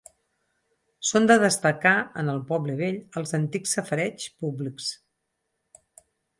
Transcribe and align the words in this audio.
Són 1.09 1.27
de 1.31 1.35
destacar, 1.43 1.91
en 2.23 2.33
el 2.33 2.41
poble 2.53 2.77
vell, 2.81 2.99
els 3.23 3.37
antics 3.41 3.77
safareigs 3.79 4.29
públics. 4.43 4.91